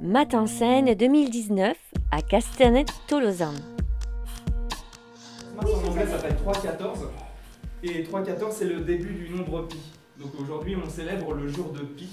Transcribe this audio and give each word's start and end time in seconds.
Mat 0.00 0.34
en 0.34 0.46
scène 0.46 0.94
2019 0.94 1.74
à 2.10 2.20
Castanet-Tolosan. 2.20 3.54
En 5.56 5.88
anglais, 5.88 6.06
s'appelle 6.06 6.36
314. 6.36 7.08
Et 7.82 8.02
314, 8.04 8.54
c'est 8.54 8.66
le 8.66 8.80
début 8.80 9.14
du 9.14 9.30
nombre 9.30 9.66
pi. 9.66 9.78
Donc 10.20 10.32
aujourd'hui, 10.38 10.76
on 10.76 10.88
célèbre 10.88 11.32
le 11.32 11.48
jour 11.48 11.72
de 11.72 11.80
pi. 11.80 12.10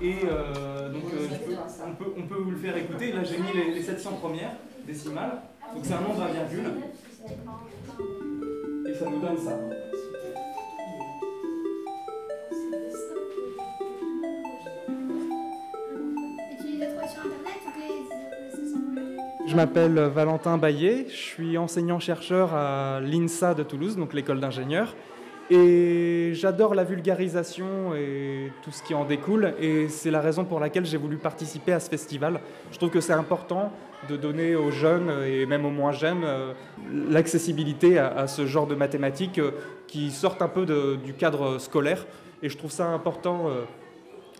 Et 0.00 0.16
euh, 0.24 0.92
donc, 0.92 1.04
euh, 1.14 1.28
on, 1.86 1.94
peut, 1.94 2.12
on 2.18 2.26
peut 2.26 2.34
vous 2.34 2.50
le 2.50 2.56
faire 2.56 2.76
écouter. 2.76 3.12
Là, 3.12 3.22
j'ai 3.22 3.38
mis 3.38 3.52
les, 3.54 3.74
les 3.74 3.82
700 3.82 4.14
premières 4.14 4.56
décimales. 4.84 5.40
Donc 5.72 5.84
c'est 5.84 5.94
un 5.94 6.00
nombre 6.00 6.20
à 6.20 6.32
virgule. 6.32 6.72
Et 8.88 8.94
ça 8.94 9.08
nous 9.08 9.20
donne 9.20 9.38
ça. 9.38 9.56
Je 19.46 19.56
m'appelle 19.56 19.98
Valentin 19.98 20.56
Baillet, 20.56 21.04
je 21.08 21.14
suis 21.14 21.58
enseignant-chercheur 21.58 22.54
à 22.54 23.00
l'INSA 23.02 23.52
de 23.52 23.62
Toulouse, 23.62 23.94
donc 23.94 24.14
l'école 24.14 24.40
d'ingénieurs. 24.40 24.94
Et 25.50 26.30
j'adore 26.32 26.74
la 26.74 26.84
vulgarisation 26.84 27.94
et 27.94 28.50
tout 28.62 28.70
ce 28.70 28.82
qui 28.82 28.94
en 28.94 29.04
découle. 29.04 29.52
Et 29.60 29.88
c'est 29.90 30.10
la 30.10 30.22
raison 30.22 30.46
pour 30.46 30.60
laquelle 30.60 30.86
j'ai 30.86 30.96
voulu 30.96 31.18
participer 31.18 31.72
à 31.72 31.80
ce 31.80 31.90
festival. 31.90 32.40
Je 32.72 32.78
trouve 32.78 32.88
que 32.88 33.02
c'est 33.02 33.12
important 33.12 33.70
de 34.08 34.16
donner 34.16 34.56
aux 34.56 34.70
jeunes 34.70 35.12
et 35.26 35.44
même 35.44 35.66
aux 35.66 35.70
moins 35.70 35.92
jeunes 35.92 36.24
euh, 36.24 36.52
l'accessibilité 37.10 37.98
à, 37.98 38.26
ce 38.26 38.46
genre 38.46 38.66
de 38.66 38.74
mathématiques 38.74 39.38
euh, 39.38 39.50
qui 39.86 40.10
sortent 40.10 40.40
un 40.40 40.48
peu 40.48 40.64
du 40.96 41.12
cadre 41.12 41.58
scolaire. 41.58 42.06
Et 42.42 42.48
je 42.48 42.56
trouve 42.56 42.70
ça 42.70 42.86
important 42.86 43.48
euh, 43.48 43.64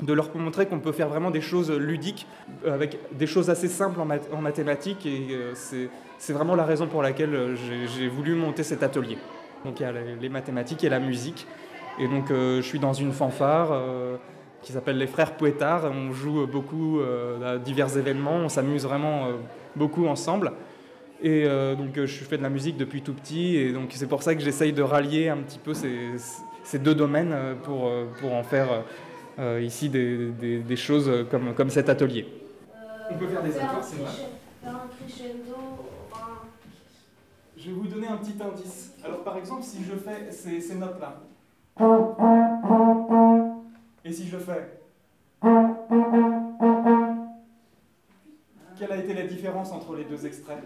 de 0.03 0.13
leur 0.13 0.35
montrer 0.37 0.67
qu'on 0.67 0.81
peut 0.81 0.93
faire 0.93 1.09
vraiment 1.09 1.31
des 1.31 1.41
choses 1.41 1.71
ludiques 1.71 2.27
euh, 2.67 2.75
avec 2.75 2.99
des 3.17 3.27
choses 3.27 3.49
assez 3.49 3.69
simples 3.69 4.01
en, 4.01 4.07
math- 4.07 4.33
en 4.33 4.41
mathématiques 4.41 5.07
et 5.07 5.29
euh, 5.31 5.53
c'est 6.19 6.33
vraiment 6.33 6.57
la 6.57 6.65
raison 6.65 6.87
pour 6.87 7.03
laquelle 7.03 7.35
euh, 7.35 7.55
j'ai- 7.87 8.09
voulu 8.09 8.35
monter 8.35 8.63
cet 8.65 8.83
atelier. 8.83 9.19
Donc 9.65 9.79
il 9.81 9.85
y 9.85 9.87
a 9.87 9.93
les, 9.93 10.29
mathématiques 10.29 10.83
et 10.85 10.89
la 10.89 10.99
musique 11.01 11.47
et 11.99 12.09
donc 12.09 12.31
euh, 12.31 12.57
je 12.61 12.67
suis 12.67 12.81
dans 12.81 12.93
une 12.93 13.13
fanfare 13.13 13.73
qui 14.63 14.73
s'appelle 14.73 14.99
les 14.99 15.07
Frères 15.07 15.37
Pouettard. 15.37 15.85
On 15.91 16.13
joue 16.13 16.47
beaucoup 16.47 17.01
à 17.45 17.59
divers 17.59 17.97
événements, 17.97 18.37
on 18.37 18.49
s'amuse 18.49 18.85
vraiment 18.85 19.29
beaucoup 19.77 20.07
ensemble. 20.07 20.53
Et 21.23 21.45
donc 21.79 21.95
je 21.97 22.25
fais 22.25 22.37
de 22.37 22.43
la 22.43 22.51
musique 22.51 22.77
depuis 22.77 23.01
tout 23.01 23.15
petit 23.15 23.57
et 23.57 23.73
donc 23.73 23.91
c'est 23.95 24.07
pour 24.09 24.23
ça 24.23 24.35
que 24.35 24.41
j'essaye 24.43 24.73
de 24.73 24.83
rallier 24.83 25.29
un 25.29 25.39
petit 25.39 25.59
peu 25.59 25.73
ces, 25.73 26.11
ces 26.63 26.79
deux 26.79 26.95
domaines 26.95 27.35
pour, 27.63 27.91
pour 28.21 28.35
en 28.35 28.43
faire 28.43 28.69
euh, 29.39 29.61
ici 29.63 29.89
des, 29.89 30.31
des- 30.31 30.59
des 30.61 30.77
choses 30.77 31.11
comme, 31.31 31.55
comme 31.55 31.71
cet 31.71 31.89
atelier. 31.89 32.27
On 33.11 33.15
peut 33.17 33.27
faire 33.29 33.43
des 33.43 33.57
accords, 33.57 33.85
c'est 33.85 33.97
vrai. 33.97 34.11
Je 37.57 37.71
vais 37.71 37.73
vous 37.77 37.87
donner 37.87 38.07
un 38.09 38.17
petit 38.17 38.35
indice. 38.43 38.93
Alors 39.05 39.23
par 39.25 39.37
exemple, 39.37 39.63
si 39.63 39.85
je 39.85 39.95
fais 39.97 40.31
ces, 40.31 40.61
ces 40.61 40.75
notes-là, 40.77 41.21
et 44.05 44.13
si 44.13 44.27
je 44.29 44.37
fais... 44.39 44.81
Quelle 48.79 48.93
a 48.93 48.97
été 48.97 49.15
la 49.15 49.27
différence 49.27 49.71
entre 49.73 49.95
les 49.97 50.05
deux 50.05 50.27
extraits? 50.27 50.59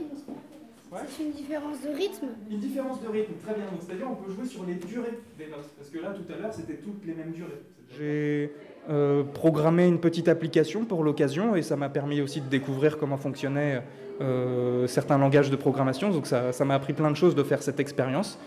Ouais. 0.91 1.01
c'est 1.09 1.25
une 1.25 1.33
différence 1.33 1.83
de 1.83 1.89
rythme. 1.91 2.27
Une 2.51 2.59
différence 2.59 3.03
de 3.03 3.09
rythme, 3.09 3.33
très 3.45 3.55
bien. 3.55 3.65
Donc, 3.65 3.81
C'est-à-dire 3.87 4.07
on 4.11 4.15
peut 4.15 4.33
jouer 4.33 4.47
sur 4.47 4.65
les 4.65 4.75
durées 4.75 5.19
des 5.39 5.47
notes. 5.49 5.69
Parce 5.77 5.91
que 5.91 5.99
là, 5.99 6.15
tout 6.15 6.33
à 6.33 6.41
l'heure, 6.41 6.53
c'était 6.53 6.77
toutes 6.77 7.05
les 7.07 7.15
mêmes 7.15 7.33
durées. 7.33 7.63
J'ai 7.99 8.53
euh, 8.89 9.23
programmé 9.23 9.87
une 9.87 10.01
petite 10.01 10.29
application 10.29 10.85
pour 10.85 11.05
l'occasion 11.05 11.57
et 11.57 11.63
ça 11.63 11.77
m'a 11.77 11.89
permis 11.89 12.21
aussi 12.21 12.41
de 12.41 12.49
découvrir 12.49 12.99
comment 12.99 13.17
fonctionnaient 13.17 13.83
euh, 14.21 14.87
certains 14.87 15.19
langages 15.19 15.51
de 15.51 15.57
programmation. 15.57 16.11
Donc 16.11 16.27
ça 16.27 16.53
ça 16.53 16.65
m'a 16.65 16.75
appris 16.75 16.93
plein 16.93 17.11
de 17.11 17.17
choses 17.17 17.35
de 17.35 17.43
faire 17.43 17.63
cette 17.63 17.81
expérience. 17.81 18.39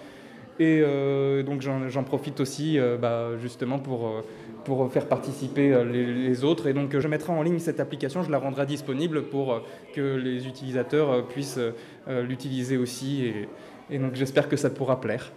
Et 0.59 0.81
euh, 0.83 1.41
donc 1.43 1.61
j'en 1.61 2.03
profite 2.03 2.39
aussi 2.39 2.77
euh, 2.77 2.97
bah, 2.97 3.29
justement 3.41 3.79
pour, 3.79 4.07
euh, 4.07 4.21
pour 4.63 4.91
faire 4.91 5.07
participer 5.07 5.83
les, 5.85 6.05
les 6.05 6.43
autres. 6.43 6.67
Et 6.67 6.73
donc 6.73 6.97
je 6.97 7.07
mettrai 7.07 7.31
en 7.33 7.41
ligne 7.41 7.59
cette 7.59 7.79
application, 7.79 8.21
je 8.21 8.29
la 8.29 8.37
rendrai 8.37 8.65
disponible 8.65 9.23
pour 9.23 9.61
que 9.95 10.15
les 10.15 10.47
utilisateurs 10.47 11.27
puissent 11.27 11.57
euh, 11.57 12.21
l'utiliser 12.23 12.77
aussi. 12.77 13.25
Et, 13.25 13.49
et 13.89 13.97
donc 13.97 14.13
j'espère 14.15 14.47
que 14.49 14.55
ça 14.55 14.69
pourra 14.69 15.01
plaire. 15.01 15.31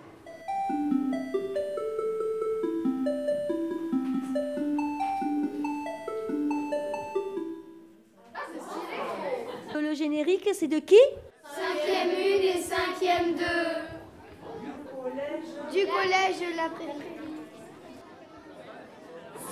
Le 9.74 9.94
générique, 9.94 10.48
c'est 10.52 10.68
de 10.68 10.80
qui? 10.80 10.96
Cinquième 11.44 12.10
une 12.10 12.42
et 12.42 12.60
cinquième 12.60 13.34
deux. 13.36 13.63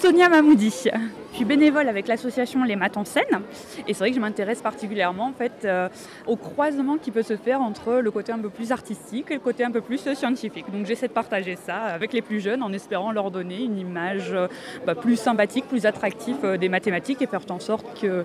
Sonia 0.03 0.29
Mamoudi. 0.29 0.89
Je 1.31 1.37
suis 1.37 1.45
bénévole 1.45 1.89
avec 1.89 2.09
l'association 2.09 2.65
Les 2.65 2.75
Maths 2.75 2.97
en 2.97 3.05
scène 3.05 3.41
et 3.87 3.95
c'est 3.95 4.01
vrai 4.01 4.11
que 4.11 4.17
je 4.17 4.21
m'intéresse 4.21 4.61
particulièrement 4.61 5.29
en 5.29 5.33
fait 5.33 5.65
euh, 5.65 5.89
au 6.27 6.35
croisement 6.35 6.99
qui 6.99 7.13
peut 7.13 7.23
se 7.23 7.37
faire 7.37 7.61
entre 7.61 8.01
le 8.01 8.11
côté 8.11 8.33
un 8.33 8.39
peu 8.41 8.51
plus 8.51 8.73
artistique 8.73 9.31
et 9.31 9.35
le 9.35 9.41
côté 9.41 9.63
un 9.63 9.71
peu 9.71 9.81
plus 9.81 9.99
scientifique. 10.15 10.67
Donc 10.73 10.87
j'essaie 10.87 11.07
de 11.07 11.13
partager 11.13 11.57
ça 11.57 11.77
avec 11.77 12.13
les 12.13 12.21
plus 12.21 12.41
jeunes 12.41 12.65
en 12.65 12.73
espérant 12.73 13.13
leur 13.13 13.31
donner 13.31 13.63
une 13.63 13.79
image 13.79 14.33
euh, 14.33 14.49
bah, 14.85 14.97
plus 14.97 15.17
sympathique, 15.17 15.69
plus 15.69 15.87
attractive 15.87 16.39
euh, 16.43 16.57
des 16.57 16.69
mathématiques 16.69 17.23
et 17.23 17.29
faire 17.29 17.43
en 17.49 17.61
sorte 17.61 17.95
qu'ils 17.95 18.25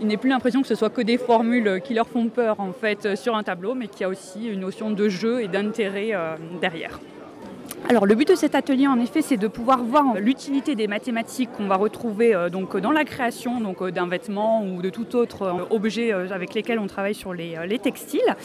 n'aient 0.00 0.16
plus 0.16 0.30
l'impression 0.30 0.62
que 0.62 0.68
ce 0.68 0.74
soit 0.74 0.90
que 0.90 1.02
des 1.02 1.18
formules 1.18 1.82
qui 1.84 1.92
leur 1.92 2.08
font 2.08 2.28
peur 2.28 2.58
en 2.58 2.72
fait 2.72 3.16
sur 3.16 3.36
un 3.36 3.42
tableau, 3.42 3.74
mais 3.74 3.88
qu'il 3.88 4.00
y 4.00 4.04
a 4.04 4.08
aussi 4.08 4.48
une 4.48 4.60
notion 4.60 4.90
de 4.90 5.08
jeu 5.10 5.42
et 5.42 5.48
d'intérêt 5.48 6.12
derrière. 6.60 6.98
Alors 7.86 8.04
le 8.04 8.14
but 8.14 8.28
de 8.28 8.34
cet 8.34 8.54
atelier 8.54 8.86
en 8.86 9.00
effet 9.00 9.22
c'est 9.22 9.36
de 9.36 9.48
pouvoir 9.48 9.82
voir 9.82 10.16
l'utilité 10.18 10.74
des 10.74 10.88
mathématiques 10.88 11.50
qu'on 11.52 11.68
va 11.68 11.76
retrouver 11.76 12.34
euh, 12.34 12.50
donc 12.50 12.76
dans 12.76 12.90
la 12.90 13.04
création 13.04 13.60
donc 13.60 13.80
euh, 13.80 13.90
d'un 13.90 14.06
vêtement 14.06 14.62
ou 14.62 14.82
de 14.82 14.90
tout 14.90 15.16
autre 15.16 15.42
euh, 15.42 15.64
objet 15.70 16.12
avec 16.12 16.52
lesquels 16.52 16.78
on 16.78 16.86
travaille 16.86 17.14
sur 17.14 17.32
les, 17.32 17.56
les 17.66 17.78
textiles. 17.78 18.36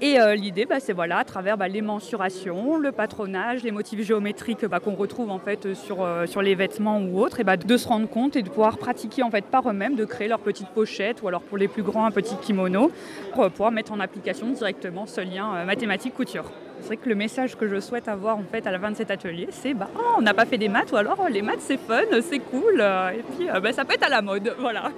Et 0.00 0.16
l'idée 0.36 0.64
bah, 0.64 0.78
c'est 0.78 0.92
voilà 0.92 1.18
à 1.18 1.24
travers 1.24 1.58
bah, 1.58 1.66
les 1.66 1.82
mensurations, 1.82 2.76
le 2.76 2.92
patronage, 2.92 3.64
les 3.64 3.72
motifs 3.72 4.00
géométriques 4.06 4.64
bah, 4.64 4.78
qu'on 4.78 4.94
retrouve 4.94 5.30
en 5.30 5.40
fait 5.40 5.74
sur, 5.74 6.42
les 6.42 6.54
vêtements 6.54 7.00
ou 7.00 7.20
autres, 7.20 7.42
de 7.42 7.76
se 7.76 7.88
rendre 7.88 8.08
compte 8.08 8.36
et 8.36 8.42
de 8.42 8.48
pouvoir 8.48 8.78
pratiquer 8.78 9.24
en 9.24 9.30
fait 9.30 9.44
par 9.44 9.68
eux-mêmes, 9.68 9.96
de 9.96 10.04
créer 10.04 10.28
leur 10.28 10.38
petite 10.38 10.68
pochette 10.68 11.22
ou 11.22 11.28
alors 11.28 11.42
pour 11.42 11.58
les 11.58 11.66
plus 11.66 11.82
grands 11.82 12.06
un 12.06 12.12
petit 12.12 12.36
kimono 12.36 12.92
pour 13.34 13.50
pouvoir 13.50 13.72
mettre 13.72 13.90
en 13.92 13.98
application 13.98 14.50
directement 14.50 15.06
ce 15.06 15.20
lien 15.20 15.64
mathématique 15.64 16.14
couture. 16.14 16.44
C'est 16.80 16.86
vrai 16.86 16.96
que 16.96 17.08
le 17.08 17.14
message 17.14 17.56
que 17.56 17.68
je 17.68 17.80
souhaite 17.80 18.08
avoir 18.08 18.36
en 18.38 18.44
fait 18.50 18.66
à 18.66 18.70
la 18.70 18.78
fin 18.78 18.90
de 18.90 18.96
cet 18.96 19.10
atelier, 19.10 19.48
c'est 19.50 19.74
bah 19.74 19.88
oh, 19.96 20.14
on 20.18 20.22
n'a 20.22 20.32
pas 20.34 20.46
fait 20.46 20.58
des 20.58 20.68
maths 20.68 20.90
ou 20.92 20.96
alors 20.96 21.16
oh, 21.20 21.28
les 21.28 21.42
maths 21.42 21.60
c'est 21.60 21.76
fun, 21.78 22.00
c'est 22.22 22.38
cool 22.38 22.78
euh, 22.80 23.10
et 23.10 23.22
puis 23.36 23.50
euh, 23.50 23.60
bah, 23.60 23.72
ça 23.72 23.84
peut 23.84 23.94
être 23.94 24.06
à 24.06 24.08
la 24.08 24.22
mode, 24.22 24.54
voilà. 24.58 24.90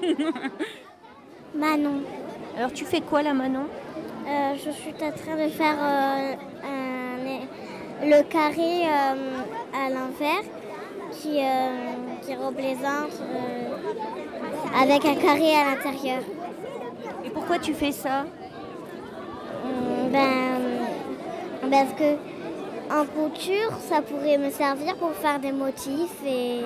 Manon. 1.55 2.03
Alors 2.57 2.73
tu 2.73 2.85
fais 2.85 3.01
quoi 3.01 3.23
là, 3.23 3.33
Manon? 3.33 3.65
Euh, 4.29 4.53
je 4.57 4.71
suis 4.71 4.91
en 4.93 5.11
train 5.13 5.37
de 5.45 5.49
faire 5.51 5.77
euh, 5.81 6.35
un- 6.65 8.07
le 8.07 8.23
carré 8.29 8.85
euh, 8.87 9.43
à 9.75 9.91
l'envers 9.91 10.43
qui, 11.13 11.41
euh, 11.41 12.23
qui 12.23 12.35
représente 12.35 13.21
euh, 13.21 14.81
avec 14.81 15.05
un 15.05 15.15
carré 15.17 15.55
à 15.55 15.75
l'intérieur. 15.75 16.21
Et 17.25 17.31
pourquoi 17.31 17.59
tu 17.59 17.75
fais 17.75 17.93
ça? 17.93 18.25
Hum, 19.65 20.11
Ben, 20.13 20.50
parce 21.71 21.93
que 21.93 22.17
en 22.93 23.05
couture, 23.07 23.73
ça 23.89 24.03
pourrait 24.03 24.37
me 24.39 24.51
servir 24.51 24.97
pour 24.97 25.13
faire 25.13 25.39
des 25.39 25.53
motifs 25.53 26.21
et 26.27 26.61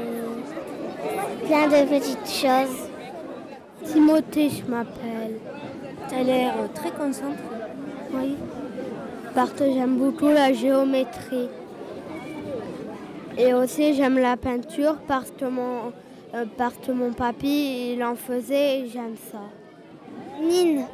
plein 1.46 1.66
de 1.68 1.86
petites 1.86 2.26
choses. 2.30 2.88
Timothée, 3.84 4.48
je 4.48 4.64
m'appelle. 4.70 5.38
Tu 6.08 6.14
as 6.14 6.22
l'air 6.22 6.54
très 6.74 6.90
concentré. 6.90 7.44
Oui. 8.14 8.36
Parce 9.34 9.50
que 9.50 9.64
j'aime 9.64 9.96
beaucoup 9.98 10.28
la 10.28 10.52
géométrie. 10.54 11.48
Et 13.36 13.52
aussi, 13.52 13.92
j'aime 13.94 14.18
la 14.18 14.36
peinture 14.38 14.96
parce 15.06 15.30
que 15.32 15.44
mon, 15.44 15.92
euh, 16.34 16.44
parce 16.56 16.76
que 16.76 16.92
mon 16.92 17.12
papy, 17.12 17.92
il 17.94 18.02
en 18.04 18.14
faisait 18.14 18.80
et 18.80 18.88
j'aime 18.88 19.16
ça. 19.30 19.40
Nine. 20.40 20.86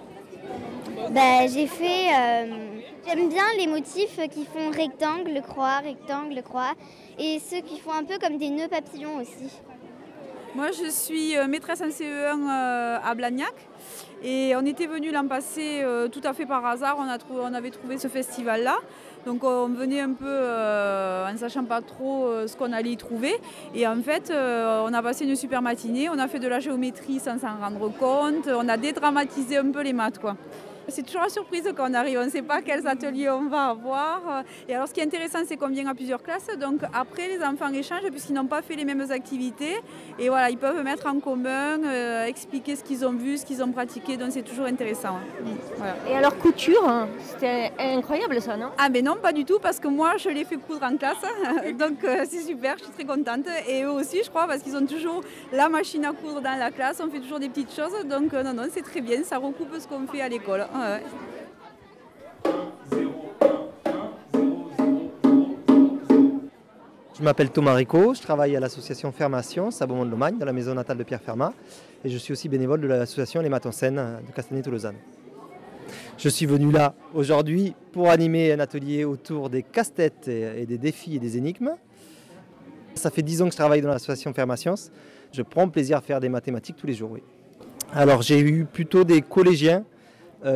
Ben, 1.12 1.49
j'ai 1.49 1.67
fait. 1.69 2.08
euh, 2.19 2.80
J'aime 3.12 3.29
bien 3.29 3.43
les 3.59 3.67
motifs 3.67 4.21
qui 4.31 4.45
font 4.45 4.71
rectangle, 4.71 5.43
croix, 5.43 5.79
rectangle, 5.79 6.41
croix. 6.43 6.75
Et 7.19 7.41
ceux 7.41 7.61
qui 7.61 7.81
font 7.81 7.93
un 7.93 8.05
peu 8.05 8.19
comme 8.21 8.39
des 8.39 8.51
nœuds 8.51 8.69
papillons 8.69 9.17
aussi. 9.17 9.51
Moi, 10.55 10.69
je 10.71 10.89
suis 10.89 11.37
euh, 11.37 11.49
maîtresse 11.49 11.81
en 11.81 11.89
CE1 11.89 12.05
euh, 12.05 12.99
à 13.03 13.15
Blagnac. 13.17 13.55
Et 14.23 14.55
on 14.55 14.65
était 14.65 14.87
venu 14.87 15.11
l'an 15.11 15.27
passé 15.27 15.81
euh, 15.83 16.07
tout 16.07 16.21
à 16.23 16.33
fait 16.35 16.47
par 16.47 16.65
hasard. 16.65 16.99
On, 17.01 17.53
avait 17.53 17.71
trouvé 17.71 17.99
ce 17.99 18.07
festival-là. 18.07 18.77
Donc 19.27 19.43
on 19.43 19.69
venait 19.69 20.01
un 20.01 20.12
peu 20.12 20.45
en 21.29 21.37
sachant 21.37 21.65
pas 21.65 21.83
trop 21.83 22.33
ce 22.47 22.57
qu'on 22.57 22.73
allait 22.73 22.93
y 22.93 22.97
trouver. 22.97 23.35
Et 23.75 23.89
en 23.89 24.01
fait, 24.01 24.33
on 24.33 24.95
a 24.95 25.03
passé 25.03 25.27
une 25.27 25.37
super 25.37 25.61
matinée, 25.61 26.09
on 26.09 26.19
a 26.19 26.27
fait 26.27 26.39
de 26.39 26.49
la 26.49 26.59
géométrie 26.59 27.19
sans 27.19 27.39
s'en 27.39 27.59
rendre 27.61 27.93
compte, 27.99 28.49
on 28.49 28.67
a 28.67 28.79
dédramatisé 28.79 29.59
un 29.59 29.71
peu 29.73 29.83
les 29.83 29.93
maths. 29.93 30.19
quoi. 30.19 30.37
C'est 30.90 31.02
toujours 31.02 31.22
la 31.22 31.28
surprise 31.28 31.64
quand 31.76 31.90
on 31.90 31.94
arrive, 31.94 32.19
on 32.19 32.25
ne 32.25 32.31
sait 32.31 32.42
pas 32.42 32.62
quels 32.62 32.87
ateliers 32.87 33.31
on 33.31 33.48
va 33.48 33.69
avoir. 33.69 34.44
Et 34.69 34.75
alors 34.75 34.88
ce 34.88 34.94
qui 34.94 35.00
est 35.00 35.04
intéressant, 35.04 35.40
c'est 35.46 35.56
qu'on 35.56 35.69
vient 35.69 35.87
à 35.87 35.94
plusieurs 35.94 36.22
classes. 36.22 36.48
Donc 36.58 36.81
après, 36.92 37.28
les 37.28 37.42
enfants 37.42 37.72
échangent 37.72 38.10
puisqu'ils 38.10 38.34
n'ont 38.34 38.46
pas 38.46 38.62
fait 38.62 38.76
les 38.76 38.84
mêmes 38.84 39.10
activités. 39.10 39.81
Et 40.19 40.28
voilà, 40.28 40.50
ils 40.50 40.58
peuvent 40.58 40.82
mettre 40.82 41.06
en 41.06 41.20
commun, 41.20 41.82
euh, 41.84 42.25
expliquer 42.25 42.76
ce 42.76 42.84
qu'ils 42.84 43.04
ont 43.06 43.12
vu, 43.12 43.38
ce 43.38 43.44
qu'ils 43.46 43.62
ont 43.62 43.72
pratiqué. 43.72 44.16
Donc 44.16 44.32
c'est 44.32 44.42
toujours 44.42 44.66
intéressant. 44.66 45.19
Voilà. 45.76 45.94
Et 46.08 46.16
alors 46.16 46.37
couture, 46.38 46.88
hein, 46.88 47.08
c'était 47.20 47.72
incroyable 47.78 48.40
ça, 48.40 48.56
non? 48.56 48.70
Ah 48.78 48.88
mais 48.88 49.02
non, 49.02 49.16
pas 49.16 49.32
du 49.32 49.44
tout, 49.44 49.58
parce 49.60 49.78
que 49.78 49.88
moi, 49.88 50.16
je 50.16 50.28
l'ai 50.28 50.44
fait 50.44 50.56
coudre 50.56 50.84
en 50.84 50.96
classe. 50.96 51.16
Donc 51.78 52.04
euh, 52.04 52.25
c'est 52.28 52.42
super, 52.42 52.76
je 52.78 52.84
suis 52.84 52.92
très 52.92 53.04
contente. 53.04 53.46
Et 53.69 53.82
eux 53.84 53.90
aussi, 53.90 54.20
je 54.25 54.31
crois, 54.31 54.46
parce 54.46 54.62
qu'ils 54.62 54.76
ont 54.76 54.87
toujours 54.87 55.22
la 55.52 55.69
machine 55.69 56.04
à 56.04 56.12
coudre 56.12 56.40
dans 56.40 56.58
la 56.58 56.70
classe. 56.70 57.00
On 57.04 57.10
fait 57.10 57.20
toujours 57.20 57.38
des 57.38 57.48
petites 57.48 57.75
choses. 57.75 57.92
Donc 58.06 58.34
euh, 58.34 58.42
non, 58.42 58.54
non, 58.54 58.69
c'est 58.72 58.82
très 58.82 59.00
bien. 59.00 59.22
Ça 59.25 59.38
recoupe 59.38 59.75
ce 59.78 59.87
qu'on 59.87 60.06
fait 60.06 60.20
à 60.20 60.28
l'école. 60.28 60.66
Je 60.81 60.87
m'appelle 67.23 67.50
Thomas 67.50 67.75
Rico, 67.75 68.15
je 68.15 68.23
travaille 68.23 68.56
à 68.56 68.61
l'association 68.61 69.12
Fermation 69.12 69.69
à 69.79 69.87
Beaumont-de-Lomagne, 69.87 70.38
dans 70.38 70.47
la 70.47 70.55
maison 70.55 70.73
natale 70.73 70.97
de 70.97 71.03
Pierre 71.03 71.21
Fermat, 71.21 71.53
et 72.03 72.09
je 72.09 72.17
suis 72.17 72.32
aussi 72.32 72.49
bénévole 72.49 72.81
de 72.81 72.87
l'association 72.87 73.43
Les 73.43 73.50
Seine 73.73 74.21
de 74.27 74.32
Castanet-Tolosanne. 74.32 74.97
Je 76.17 76.31
suis 76.31 76.47
venu 76.47 76.73
là 76.73 76.94
aujourd'hui 77.12 77.75
pour 77.93 78.09
animer 78.09 78.53
un 78.53 78.61
atelier 78.61 79.05
autour 79.05 79.50
des 79.50 79.62
casse-têtes 79.62 80.29
et 80.29 80.65
des 80.65 80.79
défis 80.79 81.17
et 81.17 81.19
des 81.19 81.37
énigmes. 81.37 81.75
Ça 82.94 83.11
fait 83.11 83.23
10 83.23 83.43
ans 83.43 83.47
que 83.47 83.53
je 83.53 83.56
travaille 83.56 83.83
dans 83.83 83.91
l'association 83.91 84.33
Fermation. 84.33 84.76
Je 85.31 85.43
prends 85.43 85.69
plaisir 85.69 85.99
à 85.99 86.00
faire 86.00 86.21
des 86.21 86.31
mathématiques 86.31 86.76
tous 86.76 86.87
les 86.87 86.94
jours. 86.94 87.19
Alors 87.93 88.23
j'ai 88.23 88.41
eu 88.41 88.65
plutôt 88.65 89.05
des 89.05 89.21
collégiens 89.21 89.85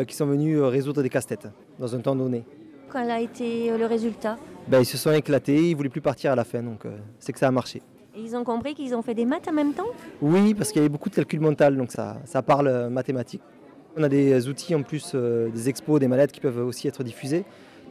qui 0.07 0.15
sont 0.15 0.27
venus 0.27 0.59
euh, 0.59 0.67
résoudre 0.69 1.03
des 1.03 1.11
casse-têtes 1.11 1.49
dans 1.79 1.95
un 1.95 2.01
temps 2.01 2.17
donné. 2.17 2.45
Quel 2.93 3.11
a 3.11 3.21
été 3.21 3.71
euh, 3.71 3.79
le 3.79 3.87
résultat? 3.87 4.39
Ben, 4.69 4.81
ils 4.81 4.87
se 4.87 4.97
sont 4.97 5.13
éclatés, 5.13 5.57
ils 5.57 5.73
ne 5.73 5.77
voulaient 5.77 5.89
plus 5.89 6.01
partir 6.01 6.33
à 6.33 6.35
la 6.37 6.45
fin, 6.45 6.63
donc 6.63 6.87
euh, 6.87 6.97
c'est 7.19 7.33
que 7.33 7.39
ça 7.39 7.49
a 7.49 7.51
marché. 7.51 7.83
Et 8.17 8.21
Ils 8.21 8.37
ont 8.37 8.45
compris 8.45 8.75
qu'ils 8.75 8.95
ont 8.95 9.03
fait 9.03 9.15
des 9.15 9.25
maths 9.25 9.49
en 9.49 9.53
même 9.53 9.75
temps? 9.75 9.91
Oui, 10.23 10.55
parce 10.55 10.71
qu'il 10.71 10.79
y 10.79 10.85
avait 10.85 10.89
beaucoup 10.89 11.11
de 11.11 11.15
calcul 11.17 11.41
mental, 11.41 11.77
donc 11.77 11.91
ça, 11.93 12.17
ça 12.25 12.43
parle 12.43 12.69
euh, 12.69 12.89
mathématiques. 12.89 13.43
On 13.97 14.03
a 14.03 14.09
des 14.09 14.49
outils 14.49 14.75
en 14.75 14.83
plus, 14.83 15.13
euh, 15.15 15.49
des 15.51 15.69
expos, 15.69 16.01
des 16.01 16.09
mallettes 16.09 16.33
qui 16.33 16.41
peuvent 16.41 16.65
aussi 16.65 16.89
être 16.89 17.05
diffusés. 17.05 17.45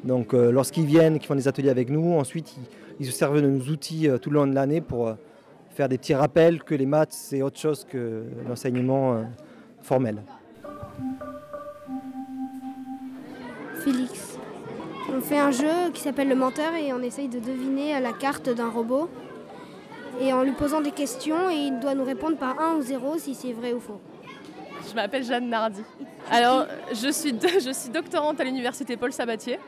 Donc 0.03 0.33
euh, 0.33 0.51
lorsqu'ils 0.51 0.85
viennent, 0.85 1.17
qu'ils 1.19 1.27
font 1.27 1.35
des 1.35 1.47
ateliers 1.47 1.69
avec 1.69 1.89
nous, 1.89 2.13
ensuite 2.13 2.55
ils, 2.57 2.63
ils 3.01 3.05
se 3.05 3.11
servent 3.11 3.41
de 3.41 3.47
nos 3.47 3.63
outils 3.71 4.09
euh, 4.09 4.17
tout 4.17 4.29
le 4.29 4.35
long 4.35 4.47
de 4.47 4.53
l'année 4.55 4.81
pour 4.81 5.07
euh, 5.07 5.13
faire 5.69 5.87
des 5.87 5.97
petits 5.97 6.13
rappels 6.13 6.63
que 6.63 6.75
les 6.75 6.85
maths 6.85 7.13
c'est 7.13 7.41
autre 7.41 7.57
chose 7.57 7.85
que 7.89 8.23
l'enseignement 8.47 9.13
euh, 9.13 9.23
formel. 9.81 10.21
Félix. 13.83 14.37
On 15.13 15.19
fait 15.19 15.37
un 15.37 15.51
jeu 15.51 15.91
qui 15.93 16.01
s'appelle 16.01 16.29
le 16.29 16.35
menteur 16.35 16.73
et 16.73 16.93
on 16.93 17.01
essaye 17.01 17.27
de 17.27 17.39
deviner 17.39 17.99
la 17.99 18.13
carte 18.13 18.49
d'un 18.49 18.69
robot. 18.69 19.09
Et 20.21 20.31
en 20.31 20.43
lui 20.43 20.53
posant 20.53 20.79
des 20.79 20.91
questions, 20.91 21.49
et 21.49 21.55
il 21.55 21.79
doit 21.79 21.93
nous 21.95 22.05
répondre 22.05 22.37
par 22.37 22.59
1 22.59 22.75
ou 22.75 22.81
0 22.81 23.17
si 23.17 23.35
c'est 23.35 23.51
vrai 23.51 23.73
ou 23.73 23.79
faux. 23.79 23.99
Je 24.89 24.95
m'appelle 24.95 25.23
Jeanne 25.23 25.49
Nardi. 25.49 25.81
Alors, 26.31 26.65
je 26.91 27.09
suis, 27.11 27.33
je 27.41 27.71
suis 27.73 27.89
doctorante 27.89 28.39
à 28.39 28.43
l'université 28.43 28.95
Paul 28.95 29.11
Sabatier. 29.11 29.59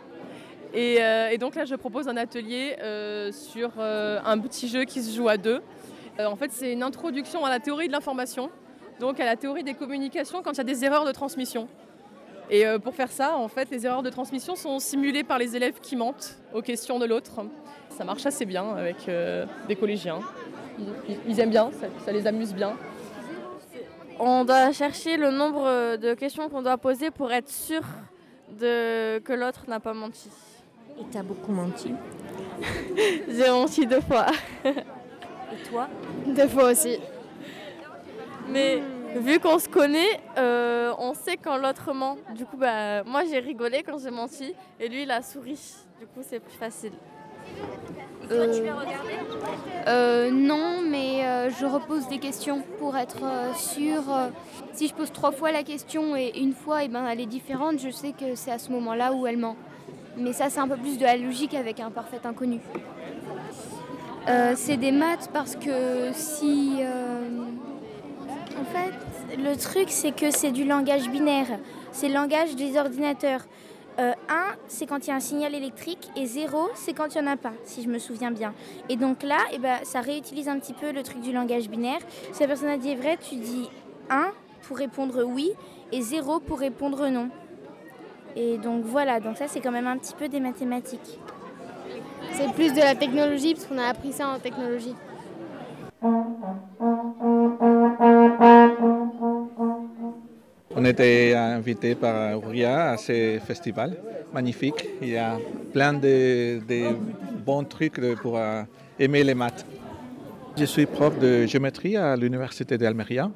Et, 0.74 0.98
euh, 1.00 1.36
donc 1.38 1.56
là, 1.56 1.66
je 1.66 1.76
propose 1.76 2.08
un 2.08 2.18
atelier 2.18 2.76
euh, 2.82 3.32
sur 3.32 3.72
euh, 3.80 4.20
un 4.26 4.40
petit 4.40 4.68
jeu 4.68 4.84
qui 4.86 5.02
se 5.02 5.16
joue 5.16 5.28
à 5.28 5.38
deux. 5.38 5.62
En 6.20 6.38
fait, 6.38 6.52
c'est 6.52 6.72
une 6.72 6.84
introduction 6.84 7.44
à 7.44 7.50
la 7.50 7.60
théorie 7.60 7.88
de 7.88 7.92
l'information, 7.92 8.50
donc 9.02 9.20
à 9.20 9.26
la 9.26 9.36
théorie 9.36 9.64
des 9.64 9.74
communications 9.74 10.42
quand 10.42 10.54
il 10.54 10.58
y 10.60 10.62
a 10.62 10.64
des 10.64 10.86
erreurs 10.86 11.06
de 11.06 11.12
transmission. 11.12 11.68
Et 12.50 12.66
euh, 12.66 12.78
pour 12.80 12.94
faire 12.94 13.12
ça, 13.12 13.38
en 13.38 13.48
fait, 13.48 13.70
les 13.72 13.86
erreurs 13.86 14.04
de 14.04 14.10
transmission 14.10 14.56
sont 14.56 14.80
simulées 14.80 15.24
par 15.24 15.40
les 15.40 15.56
élèves 15.56 15.80
qui 15.82 15.96
mentent 15.96 16.38
aux 16.54 16.62
questions 16.62 17.00
de 17.00 17.06
l'autre. 17.06 17.32
Ça 17.90 18.04
marche 18.04 18.26
assez 18.26 18.46
bien 18.46 18.70
avec 18.76 19.08
euh, 19.10 19.46
des 19.68 19.76
collégiens. 19.76 20.20
Ils, 21.10 21.18
ils 21.28 21.40
aiment 21.40 21.50
bien, 21.50 21.72
ça- 21.72 21.88
ça 22.06 22.12
les 22.12 22.28
amuse 22.28 22.54
bien. 22.54 22.74
On 24.20 24.46
doit 24.46 24.72
chercher 24.72 25.18
le 25.18 25.32
nombre 25.32 25.96
de 25.98 26.14
questions 26.14 26.48
qu'on 26.50 26.62
doit 26.62 26.78
poser 26.78 27.12
pour 27.12 27.32
être 27.34 27.50
sûr 27.50 27.82
de, 28.60 29.20
que 29.20 29.34
l'autre 29.34 29.64
n'a 29.68 29.80
pas 29.80 29.94
menti. 29.94 30.30
Et 31.00 31.04
t'as 31.12 31.24
beaucoup 31.24 31.52
menti. 31.52 31.94
J'ai 33.28 33.50
menti 33.50 33.86
deux 33.86 34.00
fois. 34.02 34.28
Et 34.64 35.70
toi? 35.70 35.88
Deux 36.28 36.48
fois 36.48 36.72
aussi. 36.72 36.98
Mais 38.50 38.82
vu 39.16 39.40
qu'on 39.40 39.60
se 39.60 39.70
connaît, 39.70 40.20
euh, 40.38 40.94
on 41.00 41.14
sait 41.14 41.38
quand 41.38 41.58
l'autre 41.58 41.94
ment. 41.94 42.18
Du 42.36 42.46
coup, 42.46 42.58
bah, 42.58 43.04
moi 43.04 43.24
j'ai 43.30 43.40
rigolé 43.40 43.84
quand 43.84 43.98
j'ai 43.98 44.12
menti 44.12 44.54
et 44.80 44.88
lui 44.88 45.04
il 45.04 45.12
a 45.12 45.22
souri. 45.22 45.60
Du 46.00 46.06
coup, 46.08 46.22
c'est 46.22 46.40
plus 46.40 46.58
facile. 46.58 46.92
Euh, 49.88 50.32
non, 50.32 50.82
mais 50.82 51.24
euh, 51.26 51.50
je 51.52 51.66
repose 51.66 52.08
des 52.08 52.18
questions 52.18 52.62
pour 52.80 52.98
être 52.98 53.24
euh, 53.24 53.54
sûre. 53.54 54.04
euh, 54.10 54.30
si 54.74 54.88
je 54.88 54.94
pose 54.94 55.12
trois 55.12 55.32
fois 55.32 55.52
la 55.52 55.64
question 55.64 56.16
et 56.16 56.34
une 56.40 56.54
fois 56.54 56.84
eh 56.84 56.88
ben, 56.88 57.06
elle 57.08 57.22
est 57.22 57.28
différente, 57.28 57.80
je 57.80 57.92
sais 57.92 58.12
que 58.14 58.36
c'est 58.36 58.52
à 58.52 58.58
ce 58.58 58.72
moment-là 58.72 59.14
où 59.14 59.28
elle 59.28 59.38
ment. 59.38 59.56
Mais 60.18 60.34
ça, 60.34 60.50
c'est 60.50 60.60
un 60.60 60.68
peu 60.68 60.78
plus 60.78 60.98
de 60.98 61.04
la 61.04 61.18
logique 61.18 61.54
avec 61.54 61.80
un 61.80 61.92
parfait 61.92 62.20
inconnu. 62.24 62.60
Euh, 64.28 64.54
c'est 64.56 64.78
des 64.78 64.92
maths 64.92 65.30
parce 65.32 65.56
que 65.56 66.12
si. 66.14 66.80
Euh, 68.66 68.90
En 69.30 69.30
fait, 69.30 69.38
le 69.38 69.56
truc, 69.56 69.86
c'est 69.90 70.12
que 70.12 70.32
c'est 70.32 70.52
du 70.52 70.66
langage 70.66 71.10
binaire. 71.10 71.60
C'est 71.92 72.08
le 72.08 72.14
langage 72.14 72.56
des 72.56 72.78
ordinateurs. 72.78 73.42
1, 73.98 74.14
c'est 74.68 74.86
quand 74.86 75.08
il 75.08 75.10
y 75.10 75.14
a 75.14 75.16
un 75.16 75.22
signal 75.22 75.56
électrique 75.56 76.10
et 76.18 76.26
0, 76.26 76.70
c'est 76.76 76.92
quand 76.92 77.16
il 77.16 77.22
n'y 77.22 77.30
en 77.30 77.32
a 77.32 77.38
pas, 77.38 77.54
si 77.64 77.82
je 77.82 77.88
me 77.88 77.98
souviens 77.98 78.32
bien. 78.32 78.54
Et 78.90 78.98
donc 78.98 79.24
là, 79.24 79.38
eh 79.54 79.58
ben, 79.58 79.78
ça 79.84 80.02
réutilise 80.02 80.50
un 80.50 80.60
petit 80.60 80.74
peu 80.74 80.92
le 80.92 81.02
truc 81.02 81.22
du 81.22 81.32
langage 81.32 81.70
binaire. 81.70 82.02
Si 82.34 82.42
la 82.42 82.48
personne 82.48 82.68
a 82.68 82.78
dit 82.78 82.94
vrai, 82.96 83.18
tu 83.18 83.36
dis 83.36 83.70
1 84.10 84.32
pour 84.64 84.78
répondre 84.78 85.24
oui 85.24 85.52
et 85.94 86.02
0 86.02 86.42
pour 86.42 86.60
répondre 86.60 87.08
non. 87.08 87.30
Et 88.36 88.58
donc 88.58 88.84
voilà, 88.84 89.22
donc 89.22 89.38
ça 89.38 89.48
c'est 89.48 89.62
quand 89.62 89.72
même 89.72 89.88
un 89.88 89.98
petit 89.98 90.14
peu 90.14 90.28
des 90.28 90.42
mathématiques. 90.42 91.20
C'est 92.34 92.52
plus 92.52 92.74
de 92.74 92.80
la 92.80 92.96
technologie 92.96 93.54
parce 93.54 93.66
qu'on 93.66 93.78
a 93.78 93.86
appris 93.86 94.12
ça 94.12 94.28
en 94.28 94.40
technologie. 94.40 94.96
On 100.86 100.88
était 100.88 101.34
invité 101.34 101.96
par 101.96 102.38
Ouria 102.38 102.92
à 102.92 102.98
ce 102.98 103.40
festival 103.44 103.98
magnifique. 104.32 104.88
Il 105.02 105.10
y 105.10 105.18
a 105.18 105.40
plein 105.74 105.94
de, 105.94 106.60
bons 107.44 107.64
trucs 107.64 108.00
pour 108.22 108.38
euh, 108.38 108.62
aimer 109.00 109.24
les 109.24 109.34
maths. 109.34 109.66
Je 110.56 110.66
suis 110.66 110.86
prof 110.86 111.18
de 111.18 111.48
géométrie 111.48 111.98
à 111.98 112.16
l'université 112.16 112.78
d'Almeria 112.78 113.32